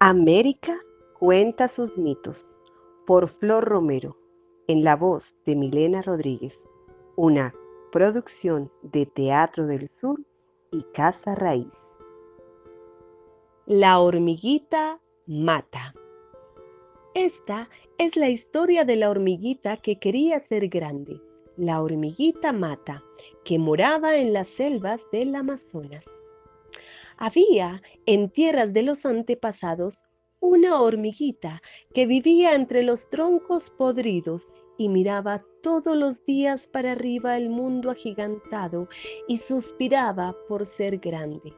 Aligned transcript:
América 0.00 0.78
cuenta 1.18 1.66
sus 1.66 1.98
mitos 1.98 2.60
por 3.04 3.28
Flor 3.28 3.64
Romero, 3.64 4.16
en 4.68 4.84
la 4.84 4.94
voz 4.94 5.36
de 5.44 5.56
Milena 5.56 6.02
Rodríguez, 6.02 6.68
una 7.16 7.52
producción 7.90 8.70
de 8.82 9.06
Teatro 9.06 9.66
del 9.66 9.88
Sur 9.88 10.20
y 10.70 10.84
Casa 10.94 11.34
Raíz. 11.34 11.98
La 13.66 13.98
hormiguita 13.98 15.00
mata. 15.26 15.92
Esta 17.14 17.68
es 17.98 18.14
la 18.14 18.28
historia 18.28 18.84
de 18.84 18.94
la 18.94 19.10
hormiguita 19.10 19.78
que 19.78 19.98
quería 19.98 20.38
ser 20.38 20.68
grande, 20.68 21.20
la 21.56 21.82
hormiguita 21.82 22.52
mata, 22.52 23.02
que 23.44 23.58
moraba 23.58 24.16
en 24.16 24.32
las 24.32 24.46
selvas 24.46 25.00
del 25.10 25.34
Amazonas. 25.34 26.06
Había 27.18 27.82
en 28.06 28.30
tierras 28.30 28.72
de 28.72 28.82
los 28.82 29.04
antepasados 29.04 30.02
una 30.40 30.80
hormiguita 30.80 31.60
que 31.94 32.06
vivía 32.06 32.54
entre 32.54 32.82
los 32.82 33.10
troncos 33.10 33.70
podridos 33.70 34.54
y 34.76 34.88
miraba 34.88 35.44
todos 35.62 35.96
los 35.96 36.24
días 36.24 36.68
para 36.68 36.92
arriba 36.92 37.36
el 37.36 37.50
mundo 37.50 37.90
agigantado 37.90 38.88
y 39.26 39.38
suspiraba 39.38 40.36
por 40.48 40.64
ser 40.64 40.98
grande. 40.98 41.52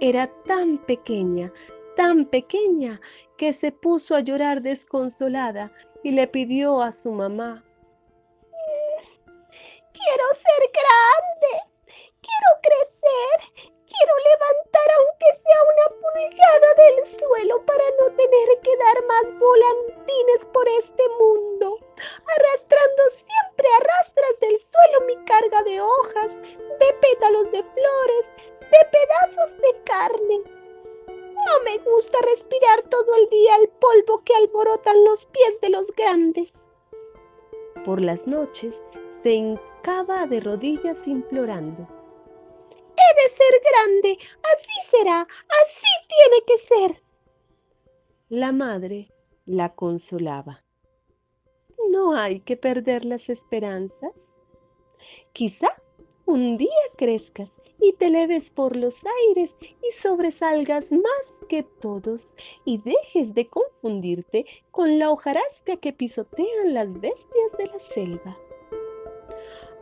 Era 0.00 0.26
tan 0.44 0.78
pequeña, 0.78 1.52
tan 1.96 2.24
pequeña, 2.26 3.00
que 3.38 3.52
se 3.52 3.70
puso 3.70 4.16
a 4.16 4.20
llorar 4.20 4.60
desconsolada 4.60 5.72
y 6.02 6.10
le 6.10 6.26
pidió 6.26 6.82
a 6.82 6.92
su 6.92 7.12
mamá, 7.12 7.64
Quiero 9.92 10.24
ser 10.34 10.70
grande, 10.72 11.52
quiero 12.22 12.50
crecer, 12.62 13.72
quiero 14.00 14.14
levantar 14.32 14.88
aunque 14.96 15.28
sea 15.42 15.60
una 15.72 15.86
pulgada 16.00 16.74
del 16.74 17.06
suelo 17.18 17.64
para 17.66 17.84
no 18.00 18.16
tener 18.16 18.48
que 18.62 18.76
dar 18.76 19.04
más 19.06 19.38
volantines 19.38 20.44
por 20.52 20.66
este 20.68 21.02
mundo, 21.18 21.78
arrastrando 22.36 23.02
siempre 23.10 23.68
arrastras 23.76 24.40
del 24.40 24.58
suelo 24.60 25.00
mi 25.06 25.16
carga 25.24 25.62
de 25.64 25.80
hojas, 25.82 26.34
de 26.80 26.92
pétalos 27.00 27.44
de 27.52 27.62
flores, 27.62 28.24
de 28.60 28.80
pedazos 28.90 29.58
de 29.58 29.82
carne. 29.84 30.40
No 31.06 31.64
me 31.64 31.78
gusta 31.78 32.18
respirar 32.22 32.82
todo 32.88 33.14
el 33.16 33.28
día 33.28 33.56
el 33.56 33.68
polvo 33.68 34.22
que 34.24 34.34
alborotan 34.34 35.04
los 35.04 35.26
pies 35.26 35.60
de 35.60 35.70
los 35.70 35.94
grandes. 35.94 36.64
Por 37.84 38.00
las 38.00 38.26
noches 38.26 38.74
se 39.22 39.32
hincaba 39.32 40.26
de 40.26 40.40
rodillas 40.40 41.06
implorando. 41.06 41.99
He 42.96 43.22
de 43.22 43.28
ser 43.36 43.62
grande, 43.70 44.18
así 44.42 44.90
será, 44.90 45.20
así 45.20 45.92
tiene 46.08 46.44
que 46.46 46.58
ser. 46.58 47.02
La 48.28 48.52
madre 48.52 49.10
la 49.46 49.74
consolaba. 49.74 50.62
No 51.90 52.14
hay 52.14 52.40
que 52.40 52.56
perder 52.56 53.04
las 53.04 53.28
esperanzas. 53.28 54.12
Quizá 55.32 55.68
un 56.26 56.56
día 56.56 56.68
crezcas 56.96 57.50
y 57.80 57.92
te 57.94 58.10
leves 58.10 58.50
por 58.50 58.76
los 58.76 58.94
aires 59.26 59.50
y 59.62 59.90
sobresalgas 59.92 60.92
más 60.92 61.44
que 61.48 61.62
todos 61.62 62.36
y 62.64 62.78
dejes 62.78 63.34
de 63.34 63.48
confundirte 63.48 64.46
con 64.70 64.98
la 64.98 65.10
hojarasca 65.10 65.76
que 65.78 65.92
pisotean 65.92 66.74
las 66.74 66.92
bestias 67.00 67.52
de 67.58 67.66
la 67.66 67.78
selva 67.80 68.36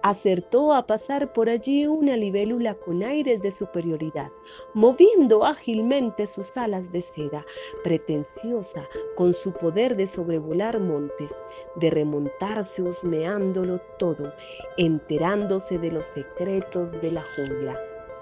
acertó 0.09 0.73
a 0.73 0.87
pasar 0.87 1.35
por 1.35 1.51
allí 1.51 1.87
una 1.87 2.17
libélula 2.17 2.75
con 2.75 3.03
aires 3.03 3.43
de 3.43 3.53
superioridad, 3.53 4.31
moviendo 4.73 5.45
ágilmente 5.45 6.27
sus 6.27 6.57
alas 6.57 6.91
de 6.93 7.03
seda, 7.03 7.45
pretenciosa 7.85 8.89
con 9.17 9.35
su 9.35 9.53
poder 9.53 9.97
de 9.97 10.07
sobrevolar 10.07 10.81
montes, 10.81 11.31
de 11.77 11.91
remontarse 11.91 12.81
husmeándolo 12.81 13.81
todo, 13.99 14.33
enterándose 14.79 15.79
de 15.79 15.93
los 15.93 16.07
secretos 16.07 16.91
de 17.03 17.13
la 17.13 17.25
jungla. 17.37 17.75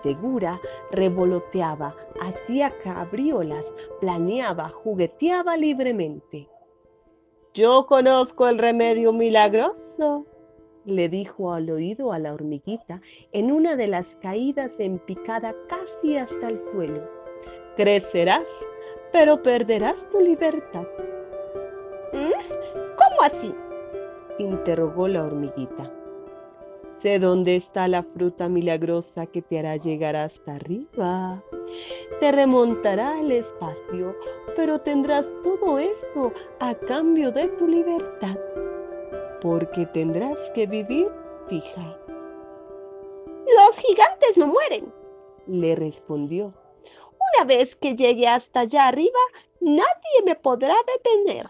Segura, 0.03 0.61
revoloteaba, 0.91 1.95
hacía 2.21 2.73
cabriolas, 2.83 3.65
planeaba, 4.01 4.71
jugueteaba 4.71 5.57
libremente. 5.57 6.49
Yo 7.55 7.87
conozco 7.87 8.49
el 8.49 8.59
remedio 8.59 9.13
milagroso, 9.13 10.27
le 10.87 11.09
dijo 11.09 11.53
al 11.53 11.69
oído 11.69 12.13
a 12.13 12.19
la 12.19 12.33
hormiguita 12.33 13.01
en 13.33 13.51
una 13.51 13.77
de 13.77 13.89
las 13.89 14.07
caídas 14.17 14.71
en 14.79 14.99
picada 15.01 15.55
casi 15.69 16.17
hasta 16.17 16.49
el 16.49 16.61
suelo. 16.61 17.03
Crecerás, 17.77 18.47
pero 19.13 19.43
perderás 19.43 20.09
tu 20.11 20.21
libertad. 20.21 20.87
¿Mm? 22.13 22.31
¿Cómo 22.97 23.23
así? 23.23 23.55
interrogó 24.39 25.09
la 25.09 25.25
hormiguita. 25.25 25.91
Sé 26.99 27.19
dónde 27.19 27.57
está 27.57 27.89
la 27.89 28.03
fruta 28.03 28.49
milagrosa 28.49 29.27
que 29.27 29.43
te 29.43 29.59
hará 29.59 29.77
llegar 29.77 30.17
hasta 30.17 30.55
arriba. 30.55 31.43
Te 32.21 32.33
remontará 32.33 33.21
el 33.21 33.33
espacio, 33.33 34.15
pero 34.57 34.81
tendrás 34.81 35.27
todo 35.43 35.79
eso 35.79 36.33
a 36.59 36.75
cambio 36.75 37.31
de 37.33 37.49
tu 37.49 37.67
libertad 37.69 38.37
porque 39.47 39.87
tendrás 39.87 40.37
que 40.57 40.67
vivir 40.67 41.07
fija. 41.49 41.97
Los 43.47 43.79
gigantes 43.79 44.37
no 44.37 44.49
mueren, 44.49 44.93
le 45.47 45.77
respondió. 45.77 46.53
Una 47.37 47.45
vez 47.45 47.77
que 47.77 47.95
llegue 47.95 48.27
hasta 48.27 48.61
allá 48.61 48.89
arriba, 48.89 49.21
nadie 49.61 50.25
me 50.25 50.35
podrá 50.35 50.75
detener. 50.97 51.49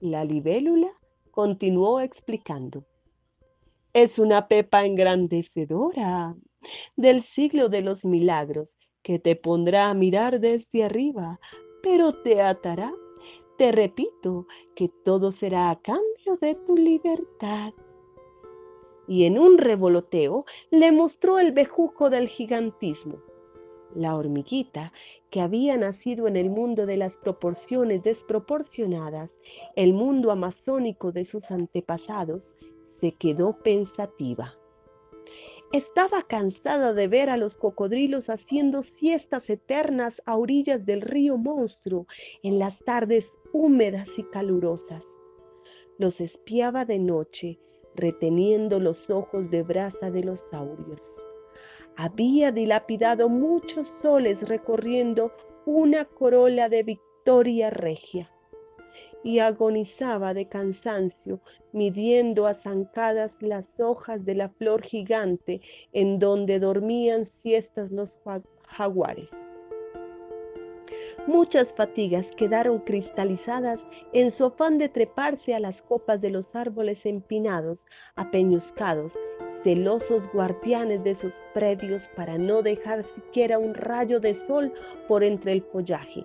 La 0.00 0.24
libélula 0.24 0.92
continuó 1.30 2.00
explicando. 2.00 2.86
Es 3.92 4.18
una 4.18 4.48
pepa 4.48 4.86
engrandecedora 4.86 6.36
del 6.96 7.20
siglo 7.22 7.68
de 7.68 7.82
los 7.82 8.02
milagros 8.02 8.78
que 9.02 9.18
te 9.18 9.36
pondrá 9.36 9.90
a 9.90 9.94
mirar 9.94 10.40
desde 10.40 10.84
arriba, 10.84 11.38
pero 11.82 12.14
te 12.22 12.40
atará 12.40 12.94
te 13.56 13.72
repito 13.72 14.46
que 14.74 14.88
todo 14.88 15.32
será 15.32 15.70
a 15.70 15.80
cambio 15.80 16.36
de 16.40 16.54
tu 16.54 16.76
libertad. 16.76 17.72
Y 19.08 19.24
en 19.24 19.38
un 19.38 19.58
revoloteo 19.58 20.44
le 20.70 20.92
mostró 20.92 21.38
el 21.38 21.52
bejuco 21.52 22.10
del 22.10 22.28
gigantismo. 22.28 23.18
La 23.94 24.16
hormiguita, 24.16 24.92
que 25.30 25.40
había 25.40 25.76
nacido 25.76 26.26
en 26.28 26.36
el 26.36 26.50
mundo 26.50 26.86
de 26.86 26.96
las 26.96 27.16
proporciones 27.16 28.02
desproporcionadas, 28.02 29.30
el 29.74 29.94
mundo 29.94 30.30
amazónico 30.30 31.12
de 31.12 31.24
sus 31.24 31.50
antepasados, 31.50 32.54
se 33.00 33.12
quedó 33.12 33.58
pensativa. 33.62 34.54
Estaba 35.72 36.22
cansada 36.22 36.92
de 36.92 37.08
ver 37.08 37.28
a 37.28 37.36
los 37.36 37.56
cocodrilos 37.56 38.30
haciendo 38.30 38.82
siestas 38.82 39.50
eternas 39.50 40.22
a 40.24 40.36
orillas 40.36 40.86
del 40.86 41.00
río 41.00 41.36
monstruo 41.36 42.06
en 42.42 42.58
las 42.60 42.78
tardes 42.84 43.36
húmedas 43.52 44.08
y 44.16 44.22
calurosas. 44.22 45.02
Los 45.98 46.20
espiaba 46.20 46.84
de 46.84 46.98
noche, 47.00 47.58
reteniendo 47.96 48.78
los 48.78 49.10
ojos 49.10 49.50
de 49.50 49.62
brasa 49.64 50.10
de 50.10 50.22
los 50.22 50.40
saurios. 50.50 51.02
Había 51.96 52.52
dilapidado 52.52 53.28
muchos 53.28 53.88
soles 54.02 54.48
recorriendo 54.48 55.32
una 55.64 56.04
corola 56.04 56.68
de 56.68 56.84
victoria 56.84 57.70
regia 57.70 58.30
y 59.26 59.40
agonizaba 59.40 60.34
de 60.34 60.46
cansancio, 60.46 61.40
midiendo 61.72 62.46
a 62.46 62.54
zancadas 62.54 63.32
las 63.40 63.80
hojas 63.80 64.24
de 64.24 64.36
la 64.36 64.50
flor 64.50 64.82
gigante 64.82 65.60
en 65.92 66.20
donde 66.20 66.60
dormían 66.60 67.26
siestas 67.26 67.90
los 67.90 68.16
jaguares. 68.68 69.28
Muchas 71.26 71.74
fatigas 71.74 72.30
quedaron 72.36 72.78
cristalizadas 72.78 73.80
en 74.12 74.30
su 74.30 74.44
afán 74.44 74.78
de 74.78 74.88
treparse 74.88 75.56
a 75.56 75.58
las 75.58 75.82
copas 75.82 76.20
de 76.20 76.30
los 76.30 76.54
árboles 76.54 77.04
empinados, 77.04 77.84
apeñuscados, 78.14 79.18
celosos 79.64 80.30
guardianes 80.32 81.02
de 81.02 81.16
sus 81.16 81.34
predios 81.52 82.08
para 82.14 82.38
no 82.38 82.62
dejar 82.62 83.02
siquiera 83.02 83.58
un 83.58 83.74
rayo 83.74 84.20
de 84.20 84.36
sol 84.36 84.72
por 85.08 85.24
entre 85.24 85.50
el 85.50 85.62
follaje 85.62 86.24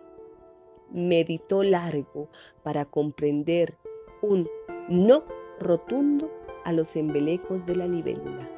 meditó 0.93 1.63
largo 1.63 2.29
para 2.63 2.85
comprender 2.85 3.77
un 4.21 4.49
no 4.89 5.23
rotundo 5.59 6.29
a 6.63 6.71
los 6.71 6.95
embelecos 6.95 7.65
de 7.65 7.75
la 7.75 7.87
libélula. 7.87 8.49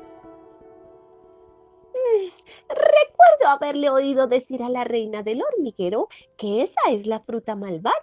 Mm, 1.94 2.28
recuerdo 2.70 3.48
haberle 3.48 3.90
oído 3.90 4.28
decir 4.28 4.64
a 4.64 4.70
la 4.70 4.84
reina 4.84 5.24
del 5.24 5.42
hormiguero 5.42 6.10
que 6.38 6.64
esa 6.64 6.92
es 6.92 7.08
la 7.08 7.20
fruta 7.20 7.56
malvada 7.56 7.98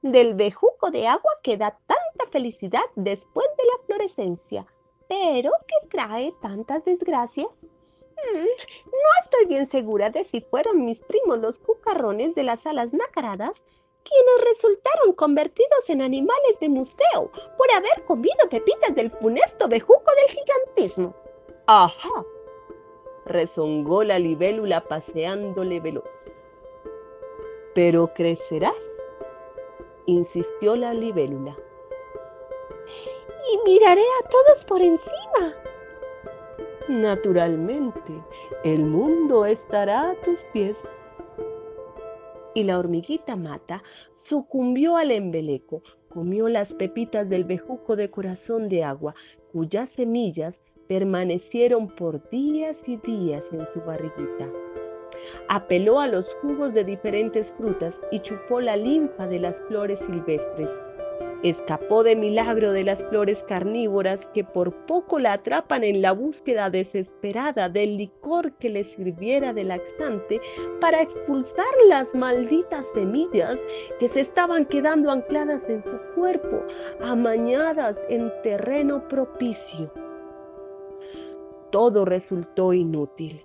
del 0.00 0.34
bejuco 0.34 0.90
de 0.90 1.08
agua 1.08 1.32
que 1.42 1.56
da 1.56 1.78
tanta 1.86 2.30
felicidad 2.30 2.84
después 2.96 3.46
de 3.58 3.64
la 3.64 3.84
florescencia, 3.86 4.66
pero 5.08 5.50
que 5.66 5.88
trae 5.88 6.32
tantas 6.40 6.84
desgracias. 6.84 7.48
Mm, 8.30 8.46
no 8.86 9.24
estoy 9.24 9.46
bien 9.46 9.66
segura 9.66 10.10
de 10.10 10.24
si 10.24 10.40
fueron 10.40 10.84
mis 10.84 11.02
primos 11.02 11.38
los 11.38 11.58
cucarrones 11.58 12.34
de 12.34 12.44
las 12.44 12.64
alas 12.66 12.92
nacaradas 12.92 13.64
quienes 14.04 14.52
resultaron 14.52 15.12
convertidos 15.14 15.88
en 15.88 16.02
animales 16.02 16.58
de 16.60 16.68
museo 16.68 17.30
por 17.56 17.70
haber 17.72 18.04
comido 18.04 18.48
pepitas 18.50 18.94
del 18.94 19.10
funesto 19.10 19.68
bejuco 19.68 20.10
del 20.16 20.38
gigantismo. 20.38 21.14
Ajá, 21.66 22.24
rezongó 23.26 24.02
la 24.02 24.18
libélula 24.18 24.82
paseándole 24.82 25.80
veloz. 25.80 26.10
Pero 27.74 28.12
crecerás, 28.14 28.74
insistió 30.06 30.76
la 30.76 30.92
libélula. 30.92 31.56
Y 33.52 33.70
miraré 33.70 34.02
a 34.02 34.28
todos 34.28 34.64
por 34.64 34.82
encima. 34.82 35.54
Naturalmente, 36.88 38.12
el 38.64 38.84
mundo 38.84 39.46
estará 39.46 40.10
a 40.10 40.14
tus 40.24 40.40
pies. 40.52 40.76
Y 42.54 42.64
la 42.64 42.78
hormiguita 42.78 43.36
mata 43.36 43.82
sucumbió 44.16 44.96
al 44.96 45.12
embeleco, 45.12 45.82
comió 46.08 46.48
las 46.48 46.74
pepitas 46.74 47.28
del 47.28 47.44
bejuco 47.44 47.94
de 47.94 48.10
corazón 48.10 48.68
de 48.68 48.82
agua, 48.84 49.14
cuyas 49.52 49.90
semillas 49.90 50.58
permanecieron 50.88 51.88
por 51.88 52.28
días 52.30 52.76
y 52.86 52.96
días 52.96 53.44
en 53.52 53.66
su 53.72 53.80
barriguita. 53.80 54.48
Apeló 55.48 56.00
a 56.00 56.08
los 56.08 56.26
jugos 56.42 56.74
de 56.74 56.84
diferentes 56.84 57.52
frutas 57.52 58.00
y 58.10 58.20
chupó 58.20 58.60
la 58.60 58.76
linfa 58.76 59.26
de 59.28 59.38
las 59.38 59.60
flores 59.62 60.00
silvestres 60.00 60.68
Escapó 61.42 62.04
de 62.04 62.14
milagro 62.14 62.70
de 62.70 62.84
las 62.84 63.02
flores 63.02 63.42
carnívoras 63.48 64.28
que 64.28 64.44
por 64.44 64.86
poco 64.86 65.18
la 65.18 65.32
atrapan 65.32 65.82
en 65.82 66.00
la 66.00 66.12
búsqueda 66.12 66.70
desesperada 66.70 67.68
del 67.68 67.96
licor 67.96 68.52
que 68.58 68.70
le 68.70 68.84
sirviera 68.84 69.52
de 69.52 69.64
laxante 69.64 70.40
para 70.80 71.02
expulsar 71.02 71.66
las 71.88 72.14
malditas 72.14 72.86
semillas 72.94 73.58
que 73.98 74.08
se 74.08 74.20
estaban 74.20 74.66
quedando 74.66 75.10
ancladas 75.10 75.68
en 75.68 75.82
su 75.82 75.98
cuerpo, 76.14 76.62
amañadas 77.00 77.96
en 78.08 78.30
terreno 78.44 79.08
propicio. 79.08 79.92
Todo 81.72 82.04
resultó 82.04 82.72
inútil. 82.72 83.44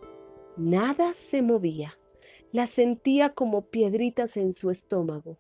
Nada 0.55 1.13
se 1.15 1.41
movía. 1.41 1.97
La 2.51 2.67
sentía 2.67 3.29
como 3.29 3.63
piedritas 3.63 4.37
en 4.37 4.53
su 4.53 4.69
estómago 4.69 5.39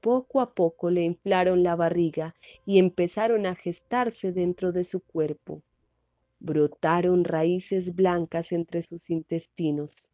poco 0.00 0.40
a 0.40 0.54
poco 0.54 0.90
le 0.90 1.02
inflaron 1.02 1.62
la 1.62 1.76
barriga 1.76 2.34
y 2.64 2.78
empezaron 2.78 3.46
a 3.46 3.54
gestarse 3.54 4.32
dentro 4.32 4.72
de 4.72 4.84
su 4.84 5.00
cuerpo. 5.00 5.62
Brotaron 6.38 7.24
raíces 7.24 7.94
blancas 7.94 8.52
entre 8.52 8.82
sus 8.82 9.10
intestinos. 9.10 10.08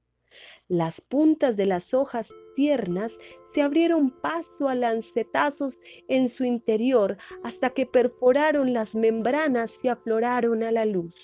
Las 0.69 1.00
puntas 1.00 1.56
de 1.56 1.67
las 1.67 1.93
hojas 1.93 2.29
tiernas 2.55 3.12
se 3.50 3.61
abrieron 3.61 4.11
paso 4.11 4.69
a 4.69 4.75
lancetazos 4.75 5.81
en 6.08 6.29
su 6.29 6.44
interior 6.44 7.19
hasta 7.43 7.70
que 7.70 7.84
perforaron 7.84 8.73
las 8.73 8.94
membranas 8.94 9.84
y 9.84 9.88
afloraron 9.88 10.62
a 10.62 10.73
la 10.73 10.87
luz. 10.87 11.14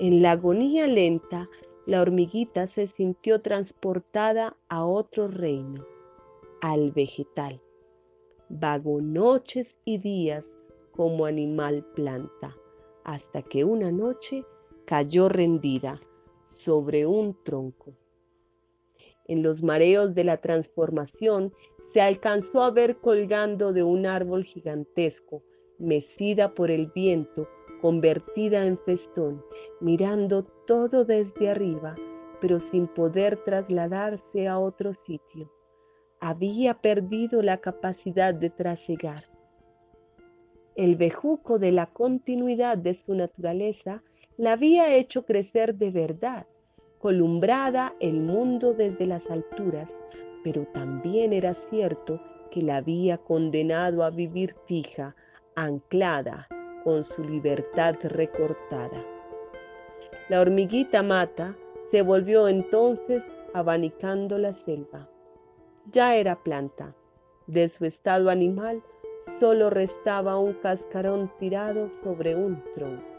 En 0.00 0.20
la 0.22 0.32
agonía 0.32 0.86
lenta, 0.86 1.48
la 1.86 2.02
hormiguita 2.02 2.66
se 2.66 2.86
sintió 2.86 3.40
transportada 3.40 4.56
a 4.68 4.84
otro 4.84 5.28
reino 5.28 5.97
al 6.60 6.90
vegetal. 6.90 7.60
Vagó 8.48 9.00
noches 9.00 9.80
y 9.84 9.98
días 9.98 10.44
como 10.92 11.26
animal 11.26 11.84
planta, 11.94 12.56
hasta 13.04 13.42
que 13.42 13.64
una 13.64 13.92
noche 13.92 14.44
cayó 14.84 15.28
rendida 15.28 16.00
sobre 16.52 17.06
un 17.06 17.36
tronco. 17.44 17.94
En 19.26 19.42
los 19.42 19.62
mareos 19.62 20.14
de 20.14 20.24
la 20.24 20.38
transformación 20.38 21.52
se 21.86 22.00
alcanzó 22.00 22.62
a 22.62 22.70
ver 22.70 22.96
colgando 22.96 23.72
de 23.72 23.82
un 23.82 24.06
árbol 24.06 24.44
gigantesco, 24.44 25.42
mecida 25.78 26.54
por 26.54 26.70
el 26.70 26.86
viento, 26.88 27.46
convertida 27.80 28.66
en 28.66 28.78
festón, 28.78 29.44
mirando 29.80 30.44
todo 30.66 31.04
desde 31.04 31.50
arriba, 31.50 31.94
pero 32.40 32.58
sin 32.58 32.88
poder 32.88 33.36
trasladarse 33.44 34.48
a 34.48 34.58
otro 34.58 34.94
sitio 34.94 35.50
había 36.20 36.74
perdido 36.74 37.42
la 37.42 37.58
capacidad 37.58 38.34
de 38.34 38.50
trasegar. 38.50 39.24
El 40.74 40.96
bejuco 40.96 41.58
de 41.58 41.72
la 41.72 41.86
continuidad 41.86 42.78
de 42.78 42.94
su 42.94 43.14
naturaleza 43.14 44.02
la 44.36 44.52
había 44.52 44.94
hecho 44.94 45.24
crecer 45.24 45.74
de 45.74 45.90
verdad, 45.90 46.46
columbrada 46.98 47.94
el 48.00 48.20
mundo 48.20 48.74
desde 48.74 49.06
las 49.06 49.28
alturas, 49.30 49.88
pero 50.44 50.66
también 50.72 51.32
era 51.32 51.54
cierto 51.68 52.20
que 52.50 52.62
la 52.62 52.76
había 52.76 53.18
condenado 53.18 54.04
a 54.04 54.10
vivir 54.10 54.54
fija, 54.66 55.14
anclada, 55.56 56.46
con 56.84 57.04
su 57.04 57.22
libertad 57.24 57.96
recortada. 58.02 59.04
La 60.28 60.40
hormiguita 60.40 61.02
mata 61.02 61.56
se 61.90 62.02
volvió 62.02 62.48
entonces 62.48 63.22
abanicando 63.52 64.38
la 64.38 64.54
selva 64.54 65.08
ya 65.92 66.16
era 66.16 66.36
planta. 66.36 66.94
De 67.46 67.68
su 67.68 67.84
estado 67.84 68.30
animal 68.30 68.82
solo 69.40 69.70
restaba 69.70 70.38
un 70.38 70.52
cascarón 70.54 71.30
tirado 71.38 71.88
sobre 72.02 72.34
un 72.34 72.62
tronco. 72.74 73.17